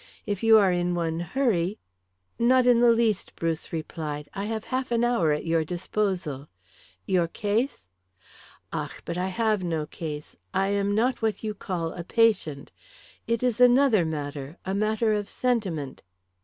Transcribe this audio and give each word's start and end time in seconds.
If 0.25 0.41
you 0.41 0.57
are 0.57 0.71
in 0.71 0.95
one 0.95 1.19
hurry" 1.19 1.77
"Not 2.39 2.65
in 2.65 2.79
the 2.79 2.91
least," 2.91 3.35
Bruce 3.35 3.71
replied. 3.71 4.29
"I 4.33 4.45
have 4.45 4.63
half 4.73 4.89
an 4.91 5.03
hour 5.03 5.31
at 5.31 5.45
your 5.45 5.63
disposal. 5.63 6.47
Your 7.05 7.27
case" 7.27 7.87
"Ach, 8.73 8.99
but 9.05 9.15
I 9.15 9.27
have 9.27 9.63
no 9.63 9.85
case, 9.85 10.37
I 10.55 10.69
am 10.69 10.95
not 10.95 11.21
what 11.21 11.43
you 11.43 11.53
call 11.53 11.93
a 11.93 12.03
patient. 12.03 12.71
It 13.27 13.43
is 13.43 13.61
another 13.61 14.03
matter 14.03 14.57
a 14.65 14.73
matter 14.73 15.13
of 15.13 15.29
sentiment." 15.29 16.01